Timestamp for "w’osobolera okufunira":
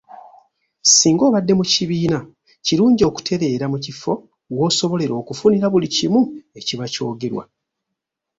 4.57-5.65